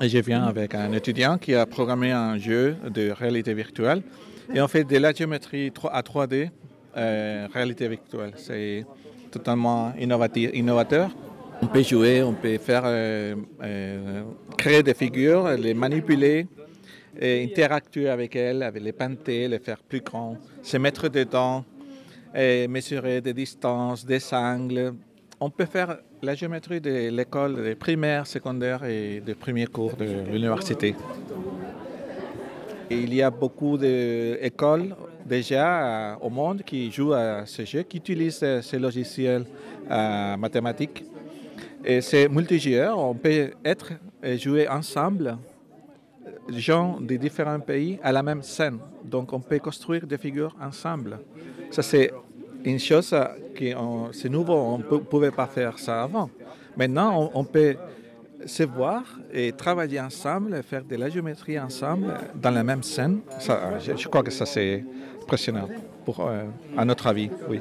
et 0.00 0.08
je 0.08 0.18
viens 0.18 0.44
avec 0.44 0.76
un 0.76 0.92
étudiant 0.92 1.38
qui 1.38 1.56
a 1.56 1.66
programmé 1.66 2.12
un 2.12 2.38
jeu 2.38 2.76
de 2.88 3.10
réalité 3.10 3.52
virtuelle 3.52 4.02
et 4.54 4.60
on 4.60 4.68
fait 4.68 4.84
de 4.84 4.96
la 4.96 5.12
géométrie 5.12 5.72
3 5.72 5.92
à 5.92 6.02
3D 6.02 6.50
euh, 6.96 7.48
réalité 7.52 7.88
virtuelle. 7.88 8.34
C'est 8.36 8.86
totalement 9.32 9.92
innovateur. 9.98 11.10
On 11.60 11.66
peut 11.66 11.82
jouer, 11.82 12.22
on 12.22 12.34
peut 12.34 12.58
faire, 12.58 12.82
euh, 12.84 13.34
euh, 13.62 14.22
créer 14.56 14.82
des 14.82 14.94
figures, 14.94 15.48
les 15.50 15.74
manipuler, 15.74 16.46
et 17.20 17.42
interactuer 17.42 18.08
avec 18.08 18.36
elles, 18.36 18.70
les 18.80 18.92
pinter, 18.92 19.48
les 19.48 19.58
faire 19.58 19.82
plus 19.82 20.00
grands, 20.00 20.36
se 20.62 20.76
mettre 20.76 21.08
dedans, 21.08 21.64
mesurer 22.34 23.20
des 23.20 23.34
distances, 23.34 24.06
des 24.06 24.22
angles. 24.32 24.94
On 25.40 25.50
peut 25.50 25.66
faire 25.66 25.98
la 26.22 26.36
géométrie 26.36 26.80
de 26.80 27.10
l'école 27.10 27.62
des 27.62 27.74
primaires, 27.74 28.26
secondaires 28.26 28.84
et 28.84 29.20
des 29.20 29.34
premiers 29.34 29.66
cours 29.66 29.96
de 29.96 30.30
l'université. 30.30 30.94
Il 32.90 33.12
y 33.12 33.20
a 33.20 33.30
beaucoup 33.30 33.76
d'écoles 33.76 34.94
déjà 35.26 36.12
euh, 36.12 36.16
au 36.22 36.30
monde 36.30 36.62
qui 36.62 36.90
jouent 36.90 37.12
à 37.12 37.44
ce 37.44 37.64
jeu, 37.64 37.82
qui 37.82 37.98
utilisent 37.98 38.44
ces 38.62 38.78
logiciels 38.78 39.44
mathématiques. 40.38 41.04
Et 41.84 42.00
c'est 42.00 42.28
multijoueur, 42.28 42.98
on 42.98 43.14
peut 43.14 43.50
être 43.64 43.92
et 44.22 44.36
jouer 44.36 44.68
ensemble, 44.68 45.38
euh, 46.26 46.30
gens 46.50 47.00
de 47.00 47.16
différents 47.16 47.60
pays 47.60 47.98
à 48.02 48.12
la 48.12 48.22
même 48.22 48.42
scène. 48.42 48.78
Donc 49.04 49.32
on 49.32 49.40
peut 49.40 49.58
construire 49.58 50.06
des 50.06 50.18
figures 50.18 50.54
ensemble. 50.60 51.18
Ça 51.70 51.82
c'est 51.82 52.10
une 52.64 52.78
chose 52.78 53.14
qui 53.54 53.72
c'est 54.12 54.28
nouveau, 54.28 54.54
on 54.54 54.78
ne 54.78 54.82
pouvait 54.82 55.30
pas 55.30 55.46
faire 55.46 55.78
ça 55.78 56.02
avant. 56.02 56.30
Maintenant 56.76 57.30
on, 57.32 57.44
peut 57.44 57.76
se 58.44 58.62
voir 58.64 59.02
et 59.32 59.52
travailler 59.52 60.00
ensemble, 60.00 60.62
faire 60.62 60.84
de 60.84 60.96
la 60.96 61.08
géométrie 61.08 61.58
ensemble 61.58 62.14
dans 62.34 62.50
la 62.50 62.64
même 62.64 62.82
scène. 62.82 63.20
Ça, 63.38 63.78
je, 63.78 64.08
crois 64.08 64.22
que 64.22 64.30
ça 64.30 64.46
c'est 64.46 64.84
impressionnant, 65.22 65.68
euh, 66.08 66.44
à 66.76 66.84
notre 66.84 67.06
avis, 67.06 67.30
oui. 67.48 67.60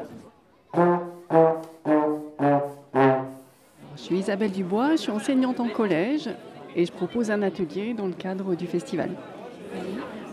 Je 4.08 4.14
suis 4.14 4.22
Isabelle 4.22 4.52
Dubois, 4.52 4.92
je 4.92 5.02
suis 5.02 5.12
enseignante 5.12 5.60
en 5.60 5.68
collège 5.68 6.30
et 6.78 6.86
je 6.86 6.92
propose 6.94 7.30
un 7.30 7.42
atelier 7.42 7.94
dans 7.94 8.06
le 8.06 8.14
cadre 8.14 8.56
du 8.56 8.66
festival. 8.66 9.10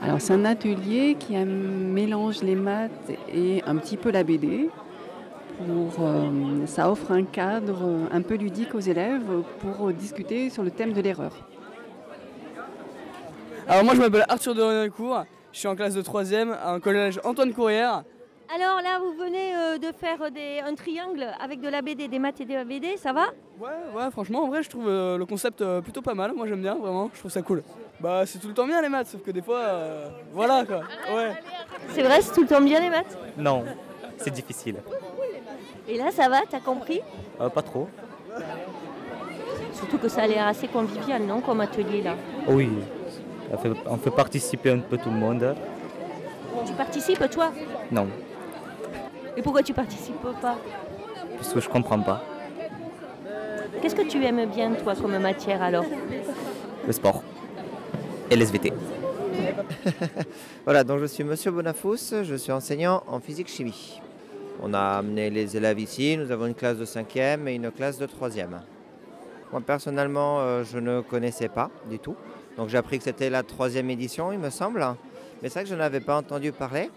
Alors 0.01 0.21
c'est 0.21 0.33
un 0.33 0.45
atelier 0.45 1.17
qui 1.19 1.35
mélange 1.35 2.41
les 2.45 2.55
maths 2.55 3.11
et 3.35 3.65
un 3.67 3.75
petit 3.75 3.97
peu 3.97 4.13
la 4.13 4.23
BD. 4.23 4.71
Pour, 5.59 6.07
euh, 6.07 6.67
ça 6.67 6.89
offre 6.89 7.11
un 7.11 7.25
cadre 7.25 8.09
un 8.13 8.23
peu 8.23 8.37
ludique 8.37 8.77
aux 8.77 8.81
élèves 8.81 9.43
pour 9.59 9.93
discuter 9.93 10.51
sur 10.51 10.63
le 10.63 10.71
thème 10.71 10.93
de 10.93 11.01
l'erreur. 11.01 11.33
Alors 13.67 13.83
moi 13.83 13.97
je 13.97 14.01
m'appelle 14.01 14.25
Arthur 14.29 14.55
de 14.55 14.89
je 15.51 15.59
suis 15.59 15.67
en 15.67 15.75
classe 15.75 15.95
de 15.95 16.03
3e 16.03 16.53
à 16.53 16.71
un 16.75 16.79
collège 16.79 17.19
Antoine 17.25 17.53
Courrière. 17.53 18.05
Alors 18.53 18.83
là, 18.83 18.99
vous 19.01 19.13
venez 19.19 19.55
euh, 19.57 19.79
de 19.79 19.91
faire 19.97 20.31
des, 20.31 20.61
un 20.61 20.75
triangle 20.75 21.27
avec 21.41 21.61
de 21.61 21.69
la 21.69 21.81
BD, 21.81 22.09
des 22.09 22.19
maths 22.19 22.41
et 22.41 22.45
de 22.45 22.53
la 22.53 22.65
BD, 22.65 22.97
ça 22.97 23.13
va? 23.13 23.27
Ouais, 23.59 23.69
ouais, 23.97 24.11
franchement, 24.11 24.45
en 24.45 24.49
vrai, 24.49 24.63
je 24.63 24.69
trouve 24.69 24.87
euh, 24.89 25.17
le 25.17 25.25
concept 25.25 25.63
euh, 25.63 25.81
plutôt 25.81 26.03
pas 26.03 26.15
mal. 26.15 26.33
Moi, 26.35 26.47
j'aime 26.47 26.61
bien, 26.61 26.75
vraiment. 26.75 27.11
Je 27.15 27.21
trouve 27.21 27.31
ça 27.31 27.43
cool. 27.43 27.63
Bah, 28.01 28.25
c'est 28.27 28.39
tout 28.39 28.49
le 28.49 28.55
temps 28.55 28.67
bien 28.67 28.83
les 28.83 28.89
maths, 28.91 29.07
sauf 29.07 29.23
que 29.23 29.31
des 29.31 29.41
fois, 29.41 29.59
euh, 29.59 30.09
voilà 30.33 30.65
quoi. 30.67 30.83
Ouais. 31.15 31.33
C'est 31.89 32.03
vrai, 32.03 32.21
c'est 32.21 32.35
tout 32.35 32.43
le 32.43 32.49
temps 32.49 32.61
bien 32.61 32.81
les 32.81 32.91
maths? 32.91 33.17
Non, 33.39 33.65
c'est 34.19 34.33
difficile. 34.33 34.77
Et 35.89 35.97
là, 35.97 36.11
ça 36.11 36.29
va, 36.29 36.41
t'as 36.49 36.61
compris? 36.61 37.01
Euh, 37.41 37.49
pas 37.49 37.63
trop. 37.63 37.89
Surtout 39.73 39.99
que 39.99 40.09
ça 40.09 40.23
a 40.23 40.27
l'air 40.27 40.47
assez 40.47 40.69
convivial, 40.69 41.23
non, 41.23 41.41
comme 41.41 41.61
atelier 41.61 42.03
là? 42.03 42.15
Oui, 42.47 42.71
on 43.51 43.57
fait, 43.57 43.71
on 43.87 43.97
fait 43.97 44.11
participer 44.11 44.71
un 44.71 44.79
peu 44.79 44.99
tout 44.99 45.11
le 45.11 45.17
monde. 45.17 45.55
Tu 46.67 46.73
participes, 46.75 47.31
toi? 47.31 47.53
Non, 47.91 48.07
Et 49.37 49.43
pourquoi 49.43 49.63
tu 49.63 49.73
participes 49.75 50.23
pas 50.41 50.57
parce 51.37 51.53
que 51.53 51.61
je 51.61 51.69
comprends 51.69 52.01
pas. 52.01 52.23
Qu'est-ce 53.83 53.95
que 53.95 54.09
tu 54.09 54.25
aimes 54.25 54.47
bien, 54.47 54.73
toi, 54.75 54.95
comme 54.95 55.19
matière 55.19 55.63
alors 55.63 55.85
Le 56.87 56.93
sport 56.93 57.23
et 58.31 58.37
les 58.37 58.45
SVT. 58.47 58.73
Voilà, 60.65 60.85
donc 60.85 61.01
je 61.01 61.07
suis 61.07 61.25
Monsieur 61.25 61.51
Bonafous, 61.51 62.23
je 62.23 62.35
suis 62.37 62.53
enseignant 62.53 63.03
en 63.07 63.21
physique-chimie. 63.21 64.01
On 64.63 64.73
a 64.73 64.81
amené 64.81 65.29
les 65.29 65.57
élèves 65.57 65.79
ici, 65.79 66.17
nous 66.17 66.31
avons 66.31 66.47
une 66.47 66.55
classe 66.55 66.79
de 66.79 66.87
5e 66.87 67.47
et 67.47 67.55
une 67.55 67.71
classe 67.71 67.99
de 67.99 68.07
3e. 68.07 68.47
Moi 69.53 69.61
personnellement, 69.61 70.41
euh, 70.41 70.65
je 70.65 70.79
ne 70.79 71.03
connaissais 71.03 71.49
pas 71.49 71.71
du 71.91 71.99
tout. 71.99 72.17
Donc 72.57 72.71
j'ai 72.71 72.79
appris 72.79 72.99
que 72.99 73.05
c'était 73.05 73.29
la 73.29 73.43
troisième 73.43 73.91
édition, 73.91 74.33
il 74.33 74.39
me 74.39 74.49
semble. 74.49 74.83
Mais 75.43 75.51
c'est 75.51 75.55
vrai 75.59 75.65
que 75.65 75.71
je 75.71 75.75
n'avais 75.75 76.01
pas 76.01 76.17
entendu 76.17 76.53
parler. 76.53 76.91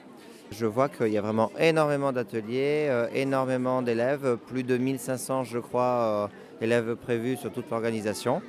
Je 0.51 0.65
vois 0.65 0.87
qu'il 0.87 1.09
y 1.09 1.17
a 1.17 1.21
vraiment 1.21 1.51
énormément 1.59 2.13
d'ateliers, 2.13 2.87
euh, 2.89 3.07
énormément 3.13 3.81
d'élèves, 3.81 4.37
plus 4.47 4.63
de 4.63 4.77
1500 4.77 5.43
je 5.43 5.59
crois 5.59 6.29
euh, 6.61 6.63
élèves 6.63 6.95
prévus 6.95 7.35
sur 7.35 7.51
toute 7.51 7.69
l'organisation. 7.69 8.41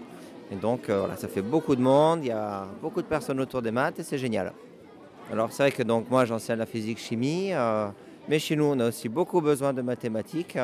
Et 0.52 0.57
donc 0.57 0.88
euh, 0.88 1.00
voilà, 1.00 1.17
ça 1.17 1.26
fait 1.26 1.43
beaucoup 1.43 1.75
de 1.75 1.83
monde, 1.83 2.21
il 2.23 2.28
y 2.28 2.33
a 2.33 2.67
beaucoup 2.81 3.02
de 3.02 3.07
personnes 3.07 3.40
autour 3.40 3.62
des 3.62 3.73
maths 3.73 3.99
et 3.99 4.05
c'est 4.05 4.17
génial. 4.19 4.52
Alors 5.33 5.50
c'est 5.50 5.64
vrai 5.64 5.73
que 5.73 5.83
donc 5.83 6.09
moi 6.09 6.25
j'enseigne 6.25 6.59
la 6.59 6.67
physique-chimie, 6.67 7.50
euh, 7.52 7.88
mais 8.28 8.38
chez 8.38 8.55
nous 8.55 8.64
on 8.64 8.78
a 8.78 8.88
aussi 8.88 9.09
beaucoup 9.09 9.40
besoin 9.40 9.73
de 9.73 9.83
mathématiques. 9.83 10.57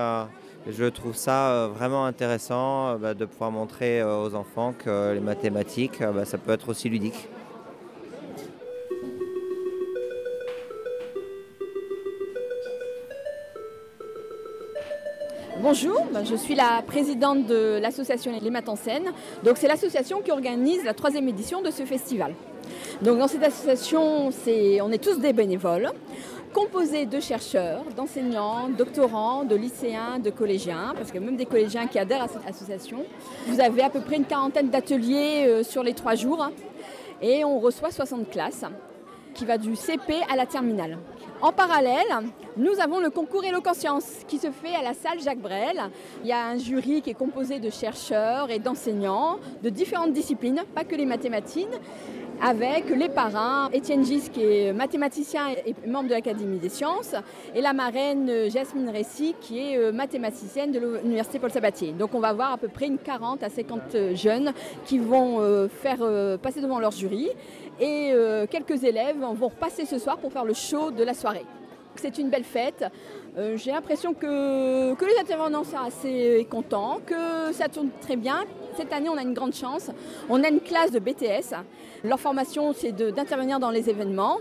je 0.66 0.84
trouve 0.84 1.16
ça 1.16 1.68
vraiment 1.74 2.06
intéressant 2.06 2.96
bah, 2.96 3.12
de 3.12 3.24
pouvoir 3.24 3.50
montrer 3.50 4.04
aux 4.04 4.34
enfants 4.36 4.72
que 4.72 5.12
les 5.12 5.20
mathématiques, 5.20 6.00
bah, 6.00 6.24
ça 6.24 6.38
peut 6.38 6.52
être 6.52 6.68
aussi 6.68 6.88
ludique. 6.88 7.28
Bonjour, 15.64 15.98
je 16.26 16.36
suis 16.36 16.54
la 16.54 16.82
présidente 16.86 17.46
de 17.46 17.78
l'association 17.80 18.30
Les 18.38 18.50
Maths 18.50 18.68
en 18.68 18.76
Scène. 18.76 19.12
Donc 19.44 19.56
c'est 19.56 19.66
l'association 19.66 20.20
qui 20.20 20.30
organise 20.30 20.84
la 20.84 20.92
troisième 20.92 21.26
édition 21.26 21.62
de 21.62 21.70
ce 21.70 21.84
festival. 21.84 22.34
Donc 23.00 23.18
dans 23.18 23.28
cette 23.28 23.42
association, 23.42 24.28
on 24.28 24.92
est 24.92 25.02
tous 25.02 25.20
des 25.20 25.32
bénévoles, 25.32 25.90
composés 26.52 27.06
de 27.06 27.18
chercheurs, 27.18 27.82
d'enseignants, 27.96 28.68
doctorants, 28.68 29.44
de 29.44 29.56
lycéens, 29.56 30.18
de 30.18 30.28
collégiens, 30.28 30.92
parce 30.94 31.10
qu'il 31.10 31.22
y 31.22 31.24
a 31.24 31.26
même 31.26 31.38
des 31.38 31.46
collégiens 31.46 31.86
qui 31.86 31.98
adhèrent 31.98 32.24
à 32.24 32.28
cette 32.28 32.46
association. 32.46 33.02
Vous 33.46 33.58
avez 33.58 33.80
à 33.80 33.88
peu 33.88 34.00
près 34.00 34.16
une 34.16 34.26
quarantaine 34.26 34.68
d'ateliers 34.68 35.46
euh, 35.46 35.62
sur 35.62 35.82
les 35.82 35.94
trois 35.94 36.14
jours 36.14 36.46
et 37.22 37.42
on 37.42 37.58
reçoit 37.58 37.90
60 37.90 38.28
classes 38.28 38.66
qui 39.32 39.46
va 39.46 39.56
du 39.56 39.76
CP 39.76 40.12
à 40.30 40.36
la 40.36 40.44
terminale. 40.44 40.98
En 41.40 41.52
parallèle, 41.52 42.30
nous 42.56 42.80
avons 42.80 43.00
le 43.00 43.10
concours 43.10 43.44
Éloquence 43.44 43.84
qui 44.28 44.38
se 44.38 44.50
fait 44.50 44.74
à 44.74 44.82
la 44.82 44.94
salle 44.94 45.20
Jacques 45.20 45.40
Brel. 45.40 45.80
Il 46.22 46.28
y 46.28 46.32
a 46.32 46.46
un 46.46 46.56
jury 46.56 47.02
qui 47.02 47.10
est 47.10 47.14
composé 47.14 47.58
de 47.58 47.70
chercheurs 47.70 48.50
et 48.50 48.58
d'enseignants 48.58 49.38
de 49.62 49.68
différentes 49.68 50.12
disciplines, 50.12 50.62
pas 50.74 50.84
que 50.84 50.94
les 50.94 51.04
mathématiques, 51.04 51.68
avec 52.42 52.88
les 52.90 53.08
parrains, 53.08 53.70
Étienne 53.72 54.04
Gis 54.04 54.28
qui 54.32 54.42
est 54.42 54.72
mathématicien 54.72 55.48
et 55.66 55.74
membre 55.86 56.08
de 56.08 56.14
l'Académie 56.14 56.58
des 56.58 56.68
sciences, 56.68 57.14
et 57.54 57.60
la 57.60 57.72
marraine 57.72 58.50
Jasmine 58.50 58.88
Récy 58.88 59.34
qui 59.40 59.58
est 59.58 59.78
euh, 59.78 59.92
mathématicienne 59.92 60.72
de 60.72 60.78
l'Université 61.02 61.38
Paul 61.38 61.50
Sabatier. 61.50 61.92
Donc 61.92 62.14
on 62.14 62.20
va 62.20 62.28
avoir 62.28 62.52
à 62.52 62.58
peu 62.58 62.68
près 62.68 62.86
une 62.86 62.98
40 62.98 63.42
à 63.42 63.48
50 63.48 64.14
jeunes 64.14 64.52
qui 64.84 64.98
vont 64.98 65.40
euh, 65.40 65.68
faire 65.68 65.98
euh, 66.00 66.36
passer 66.36 66.60
devant 66.60 66.78
leur 66.78 66.90
jury 66.92 67.28
et 67.80 68.12
quelques 68.50 68.84
élèves 68.84 69.16
vont 69.18 69.48
repasser 69.48 69.84
ce 69.84 69.98
soir 69.98 70.18
pour 70.18 70.32
faire 70.32 70.44
le 70.44 70.54
show 70.54 70.92
de 70.92 71.02
la 71.02 71.12
soirée. 71.12 71.44
C'est 71.96 72.18
une 72.18 72.30
belle 72.30 72.44
fête. 72.44 72.84
Euh, 73.36 73.56
J'ai 73.56 73.72
l'impression 73.72 74.14
que, 74.14 74.94
les 75.04 75.18
intervenants 75.20 75.64
sont 75.64 75.76
assez 75.76 76.46
contents, 76.48 77.00
que 77.04 77.52
ça 77.52 77.68
tourne 77.68 77.88
très 78.00 78.14
bien. 78.16 78.44
Cette 78.76 78.92
année, 78.92 79.08
on 79.08 79.16
a 79.16 79.22
une 79.22 79.34
grande 79.34 79.54
chance. 79.54 79.90
On 80.28 80.42
a 80.44 80.48
une 80.48 80.60
classe 80.60 80.92
de 80.92 81.00
BTS. 81.00 81.54
Leur 82.04 82.20
formation, 82.20 82.72
c'est 82.72 82.92
d'intervenir 82.92 83.58
dans 83.58 83.70
les 83.70 83.90
événements. 83.90 84.38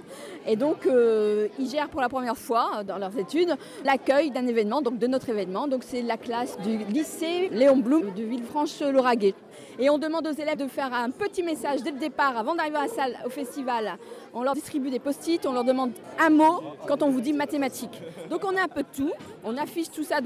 Et 0.47 0.55
donc, 0.55 0.85
euh, 0.85 1.47
ils 1.57 1.69
gèrent 1.69 1.89
pour 1.89 2.01
la 2.01 2.09
première 2.09 2.37
fois 2.37 2.69
euh, 2.77 2.83
dans 2.83 2.97
leurs 2.97 3.17
études 3.17 3.55
l'accueil 3.83 4.29
d'un 4.29 4.45
événement, 4.45 4.81
donc 4.81 4.99
de 4.99 5.07
notre 5.07 5.29
événement. 5.29 5.67
Donc, 5.67 5.83
c'est 5.83 6.01
la 6.01 6.17
classe 6.17 6.57
du 6.59 6.77
lycée 6.77 7.49
Léon 7.51 7.77
Blum 7.77 8.13
de 8.13 8.23
Villefranche-Lauragais. 8.23 9.33
Et 9.79 9.89
on 9.89 9.97
demande 9.97 10.27
aux 10.27 10.33
élèves 10.33 10.57
de 10.57 10.67
faire 10.67 10.93
un 10.93 11.09
petit 11.09 11.43
message 11.43 11.81
dès 11.83 11.91
le 11.91 11.99
départ, 11.99 12.37
avant 12.37 12.55
d'arriver 12.55 12.77
à 12.77 12.83
la 12.83 12.87
salle, 12.87 13.17
au 13.25 13.29
festival. 13.29 13.97
On 14.33 14.43
leur 14.43 14.53
distribue 14.53 14.89
des 14.89 14.99
post-it, 14.99 15.45
on 15.45 15.53
leur 15.53 15.63
demande 15.63 15.91
un 16.19 16.29
mot 16.29 16.61
quand 16.87 17.03
on 17.03 17.09
vous 17.09 17.21
dit 17.21 17.33
mathématiques. 17.33 18.01
Donc 18.29 18.43
on 18.43 18.55
a 18.55 18.63
un 18.63 18.67
peu 18.67 18.83
de 18.83 18.87
tout. 18.95 19.11
On 19.43 19.57
affiche 19.57 19.89
tout 19.89 20.03
ça 20.03 20.17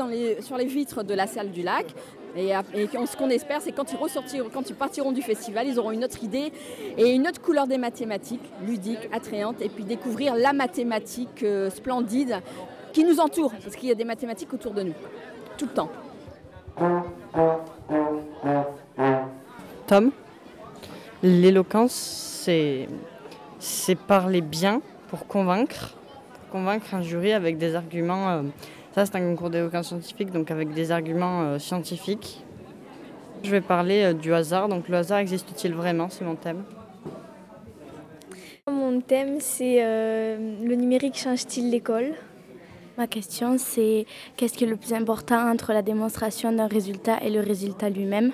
sur 0.42 0.58
les 0.58 0.66
vitres 0.66 1.04
de 1.04 1.14
la 1.14 1.28
salle 1.28 1.52
du 1.52 1.64
lac. 1.64 1.88
Et 2.36 2.52
ce 2.52 3.18
qu'on 3.18 3.30
espère, 3.30 3.62
c'est 3.62 3.72
quand 3.72 3.92
ils 3.92 3.98
ressortiront, 3.98 4.50
quand 4.54 4.70
ils 4.70 4.76
partiront 4.76 5.12
du 5.12 5.24
festival, 5.24 5.68
ils 5.68 5.80
auront 5.80 5.92
une 5.92 6.04
autre 6.04 6.24
idée 6.24 6.52
et 6.98 7.12
une 7.12 7.28
autre 7.28 7.42
couleur 7.42 7.66
des 7.66 7.80
mathématiques, 7.80 8.44
ludique, 8.64 9.10
attrayante, 9.12 9.62
et 9.62 9.70
puis 9.70 9.84
découvrir 9.84 10.36
la 10.36 10.54
mathématique 10.54 11.42
euh, 11.42 11.72
splendide 11.72 12.42
qui 12.94 13.04
nous 13.04 13.20
entoure, 13.20 13.52
parce 13.64 13.76
qu'il 13.76 13.90
y 13.90 13.92
a 13.92 13.96
des 13.96 14.04
mathématiques 14.04 14.54
autour 14.54 14.74
de 14.74 14.84
nous, 14.84 14.94
tout 15.58 15.66
le 15.66 15.72
temps. 15.72 15.90
Tom, 19.86 20.12
l'éloquence, 21.24 21.94
c'est, 21.94 22.88
c'est 23.60 23.96
parler 23.96 24.42
bien 24.42 24.82
pour 25.10 25.28
convaincre, 25.28 25.96
pour 26.34 26.50
convaincre 26.50 26.94
un 26.94 27.02
jury 27.02 27.32
avec 27.32 27.58
des 27.58 27.76
arguments. 27.76 28.30
euh, 28.30 28.42
ça, 28.94 29.06
c'est 29.06 29.16
un 29.16 29.22
concours 29.22 29.50
d'éloquence 29.50 29.90
scientifique, 29.90 30.32
donc 30.32 30.50
avec 30.50 30.74
des 30.74 30.92
arguments 30.92 31.42
euh, 31.42 31.60
scientifiques. 31.60 32.44
Je 33.44 33.52
vais 33.52 33.62
parler 33.62 34.04
euh, 34.04 34.14
du 34.14 34.34
hasard. 34.34 34.68
Donc, 34.68 34.90
le 34.90 34.98
hasard 34.98 35.20
existe-t-il 35.20 35.74
vraiment? 35.74 36.10
C'est 36.10 36.26
mon 36.26 36.36
thème. 36.36 36.64
Mon 38.68 39.00
thème, 39.00 39.38
c'est 39.40 39.78
euh, 39.82 40.56
le 40.64 40.76
numérique 40.76 41.16
change-t-il 41.16 41.70
l'école? 41.70 42.14
Ma 42.98 43.06
question, 43.06 43.58
c'est 43.60 44.08
qu'est-ce 44.36 44.58
qui 44.58 44.64
est 44.64 44.68
le 44.68 44.76
plus 44.76 44.94
important 44.94 45.52
entre 45.52 45.72
la 45.72 45.84
démonstration 45.84 46.52
d'un 46.52 46.68
résultat 46.68 47.20
et 47.22 47.30
le 47.30 47.42
résultat 47.42 47.90
lui-même? 47.90 48.32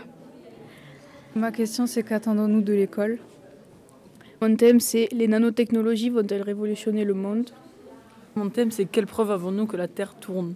Ma 1.36 1.52
question, 1.52 1.88
c'est 1.88 2.04
qu'attendons-nous 2.04 2.62
de 2.62 2.74
l'école? 2.74 3.18
Mon 4.42 4.56
thème, 4.56 4.80
c'est 4.80 5.08
les 5.12 5.28
nanotechnologies 5.28 6.10
vont-elles 6.10 6.42
révolutionner 6.42 7.06
le 7.06 7.14
monde? 7.14 7.50
Mon 8.36 8.50
thème, 8.50 8.72
c'est 8.72 8.86
quelle 8.86 9.08
preuve 9.08 9.32
avons-nous 9.32 9.66
que 9.66 9.78
la 9.78 9.88
Terre 9.88 10.16
tourne? 10.16 10.54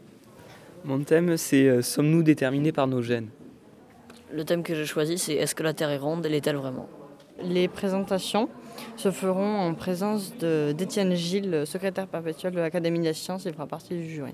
Mon 0.85 0.99
thème, 1.03 1.37
c'est 1.37 1.67
euh, 1.67 1.81
sommes-nous 1.81 2.21
déterminés 2.23 2.71
par 2.71 2.87
nos 2.87 3.01
gènes? 3.01 3.29
Le 4.31 4.43
thème 4.43 4.61
que 4.61 4.75
j'ai 4.75 4.85
choisi, 4.85 5.17
c'est 5.17 5.33
est-ce 5.33 5.55
que 5.55 5.63
la 5.63 5.73
Terre 5.73 5.89
est 5.89 5.97
ronde? 5.97 6.25
Et 6.25 6.29
l'est-elle 6.29 6.57
vraiment? 6.57 6.87
Les 7.43 7.67
présentations 7.67 8.49
se 8.97 9.09
feront 9.11 9.57
en 9.59 9.73
présence 9.73 10.35
de- 10.37 10.73
d'Étienne 10.73 11.13
Gilles, 11.15 11.63
secrétaire 11.65 12.07
perpétuel 12.07 12.53
de 12.53 12.59
l'Académie 12.59 12.99
des 12.99 13.13
sciences. 13.13 13.45
Il 13.45 13.53
fera 13.53 13.67
partie 13.67 13.95
du 13.95 14.07
jury. 14.09 14.33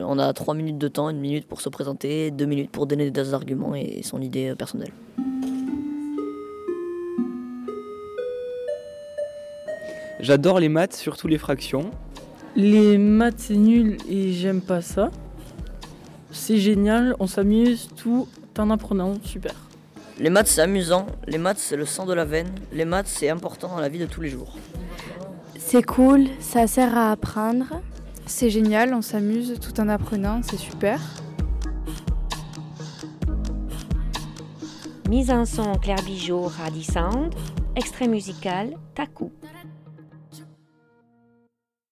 On 0.00 0.18
a 0.18 0.32
trois 0.32 0.54
minutes 0.54 0.78
de 0.78 0.88
temps, 0.88 1.08
une 1.08 1.20
minute 1.20 1.46
pour 1.46 1.60
se 1.60 1.68
présenter, 1.68 2.32
deux 2.32 2.46
minutes 2.46 2.70
pour 2.70 2.86
donner 2.86 3.12
des 3.12 3.32
arguments 3.32 3.76
et 3.76 4.02
son 4.02 4.20
idée 4.20 4.48
euh, 4.48 4.54
personnelle. 4.56 4.90
J'adore 10.18 10.58
les 10.58 10.68
maths, 10.68 10.94
surtout 10.94 11.28
les 11.28 11.38
fractions. 11.38 11.90
Les 12.56 12.98
maths, 12.98 13.38
c'est 13.38 13.56
nul 13.56 13.98
et 14.08 14.32
j'aime 14.32 14.62
pas 14.62 14.80
ça. 14.80 15.10
C'est 16.32 16.58
génial, 16.58 17.14
on 17.20 17.28
s'amuse 17.28 17.88
tout 17.94 18.26
en 18.58 18.70
apprenant, 18.70 19.14
super. 19.22 19.54
Les 20.18 20.30
maths, 20.30 20.48
c'est 20.48 20.62
amusant. 20.62 21.06
Les 21.28 21.38
maths, 21.38 21.58
c'est 21.58 21.76
le 21.76 21.86
sang 21.86 22.04
de 22.04 22.14
la 22.14 22.24
veine. 22.24 22.48
Les 22.72 22.84
maths, 22.84 23.06
c'est 23.06 23.28
important 23.28 23.68
dans 23.68 23.80
la 23.80 23.88
vie 23.88 23.98
de 23.98 24.06
tous 24.06 24.22
les 24.22 24.28
jours. 24.28 24.56
C'est 25.56 25.82
cool, 25.82 26.26
ça 26.40 26.66
sert 26.66 26.96
à 26.96 27.12
apprendre. 27.12 27.80
C'est 28.26 28.50
génial, 28.50 28.94
on 28.94 29.02
s'amuse 29.02 29.58
tout 29.60 29.80
en 29.80 29.88
apprenant, 29.88 30.40
c'est 30.42 30.56
super. 30.56 31.00
Mise 35.08 35.30
en 35.30 35.44
son 35.44 35.74
Claire 35.74 36.02
Bijot, 36.04 36.44
Radi 36.44 36.82
Sound. 36.82 37.34
Extrait 37.76 38.08
musical, 38.08 38.76
Taku. 38.94 39.30